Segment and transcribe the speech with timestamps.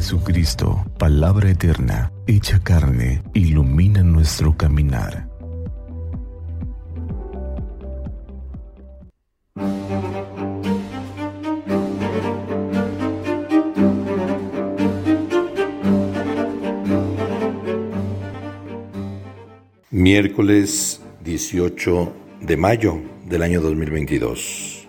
[0.00, 5.28] Jesucristo, palabra eterna, hecha carne, ilumina nuestro caminar.
[19.90, 24.88] Miércoles 18 de mayo del año 2022.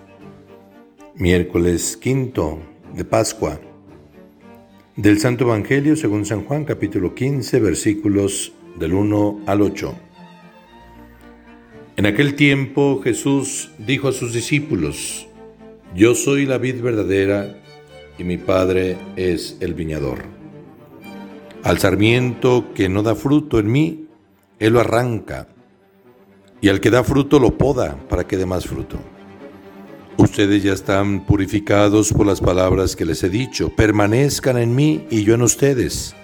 [1.15, 2.59] Miércoles quinto
[2.93, 3.59] de Pascua.
[4.97, 9.95] Del Santo Evangelio según San Juan capítulo 15 versículos del 1 al 8.
[11.95, 15.29] En aquel tiempo Jesús dijo a sus discípulos,
[15.95, 17.55] Yo soy la vid verdadera
[18.17, 20.23] y mi Padre es el viñador.
[21.63, 24.07] Al sarmiento que no da fruto en mí,
[24.59, 25.47] Él lo arranca,
[26.59, 28.99] y al que da fruto lo poda para que dé más fruto.
[30.17, 33.69] Ustedes ya están purificados por las palabras que les he dicho.
[33.75, 36.15] Permanezcan en mí y yo en ustedes.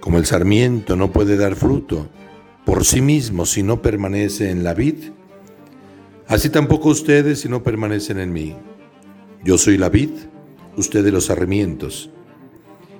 [0.00, 2.08] Como el sarmiento no puede dar fruto
[2.66, 4.96] por sí mismo si no permanece en la vid,
[6.26, 8.56] así tampoco ustedes si no permanecen en mí.
[9.44, 10.10] Yo soy la vid,
[10.76, 12.10] ustedes los sarmientos.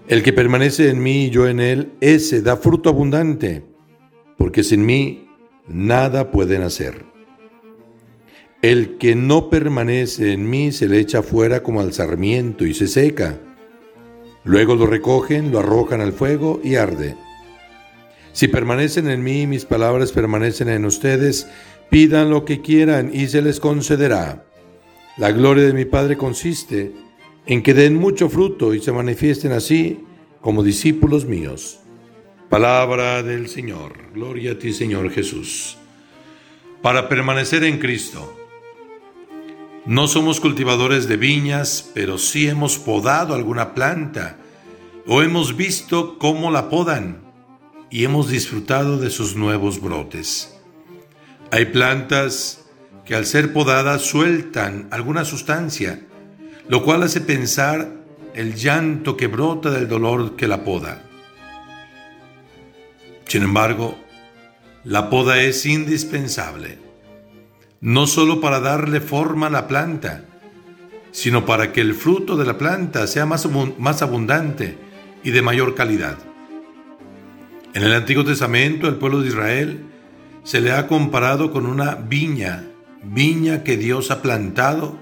[0.06, 3.64] El que permanece en mí y yo en él, ese da fruto abundante,
[4.38, 5.28] porque sin mí
[5.66, 7.04] nada pueden hacer.
[8.66, 12.88] El que no permanece en mí se le echa fuera como al sarmiento y se
[12.88, 13.38] seca.
[14.42, 17.14] Luego lo recogen, lo arrojan al fuego y arde.
[18.32, 21.46] Si permanecen en mí mis palabras permanecen en ustedes,
[21.90, 24.44] pidan lo que quieran y se les concederá.
[25.16, 26.90] La gloria de mi Padre consiste
[27.46, 30.00] en que den mucho fruto y se manifiesten así
[30.40, 31.78] como discípulos míos.
[32.48, 34.10] Palabra del Señor.
[34.12, 35.78] Gloria a ti, Señor Jesús.
[36.82, 38.45] Para permanecer en Cristo,
[39.86, 44.36] no somos cultivadores de viñas, pero sí hemos podado alguna planta
[45.06, 47.22] o hemos visto cómo la podan
[47.88, 50.58] y hemos disfrutado de sus nuevos brotes.
[51.52, 52.64] Hay plantas
[53.04, 56.00] que al ser podadas sueltan alguna sustancia,
[56.68, 57.88] lo cual hace pensar
[58.34, 61.04] el llanto que brota del dolor que la poda.
[63.28, 63.96] Sin embargo,
[64.82, 66.85] la poda es indispensable
[67.86, 70.24] no solo para darle forma a la planta,
[71.12, 73.48] sino para que el fruto de la planta sea más,
[73.78, 74.76] más abundante
[75.22, 76.18] y de mayor calidad.
[77.74, 79.84] En el Antiguo Testamento, el pueblo de Israel
[80.42, 82.64] se le ha comparado con una viña,
[83.04, 84.98] viña que Dios ha plantado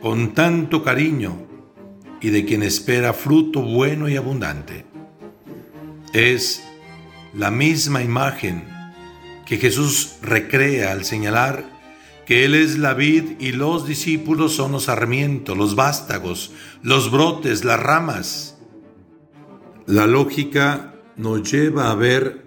[0.00, 1.46] con tanto cariño
[2.20, 4.84] y de quien espera fruto bueno y abundante.
[6.12, 6.60] Es
[7.34, 8.64] la misma imagen
[9.46, 11.78] que Jesús recrea al señalar
[12.30, 17.80] Él es la vid y los discípulos son los sarmientos, los vástagos, los brotes, las
[17.82, 18.56] ramas.
[19.86, 22.46] La lógica nos lleva a ver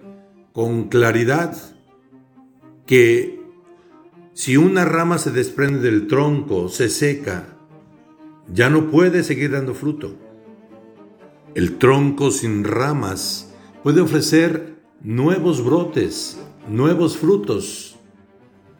[0.54, 1.54] con claridad
[2.86, 3.42] que
[4.32, 7.58] si una rama se desprende del tronco, se seca,
[8.50, 10.16] ya no puede seguir dando fruto.
[11.54, 13.52] El tronco sin ramas
[13.82, 16.40] puede ofrecer nuevos brotes,
[16.70, 17.93] nuevos frutos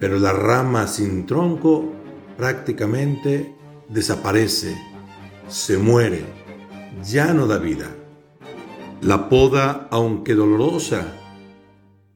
[0.04, 1.90] pero la rama sin tronco
[2.36, 3.54] prácticamente
[3.88, 4.76] desaparece,
[5.48, 6.26] se muere,
[7.10, 7.90] ya no da vida.
[9.00, 11.06] La poda, aunque dolorosa,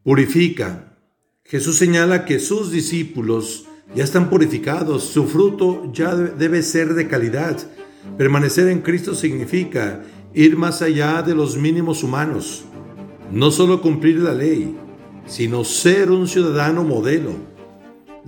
[0.05, 0.99] purifica.
[1.45, 7.57] Jesús señala que sus discípulos ya están purificados, su fruto ya debe ser de calidad.
[8.19, 10.03] Permanecer en Cristo significa
[10.35, 12.67] ir más allá de los mínimos humanos,
[13.33, 14.77] no solo cumplir la ley,
[15.25, 17.57] sino ser un ciudadano modelo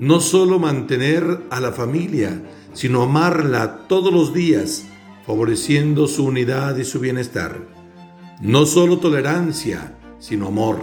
[0.00, 4.86] no solo mantener a la familia, sino amarla todos los días,
[5.26, 7.68] favoreciendo su unidad y su bienestar.
[8.40, 10.78] No solo tolerancia, sino amor,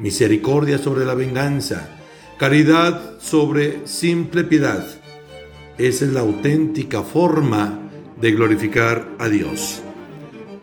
[0.00, 1.88] misericordia sobre la venganza,
[2.36, 4.84] caridad sobre simple piedad.
[5.78, 7.78] Esa es la auténtica forma
[8.20, 9.82] de glorificar a Dios.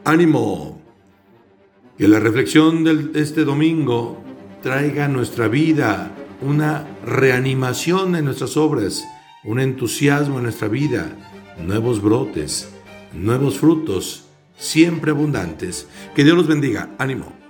[0.03, 0.81] Ánimo.
[1.98, 4.21] Que la reflexión de este domingo
[4.62, 6.12] traiga nuestra vida
[6.42, 9.04] una reanimación en nuestras obras,
[9.44, 11.16] un entusiasmo en nuestra vida,
[11.58, 12.70] nuevos brotes,
[13.14, 14.26] nuevos frutos,
[14.58, 15.88] siempre abundantes.
[16.16, 16.90] Que Dios los bendiga.
[16.98, 17.44] Ánimo.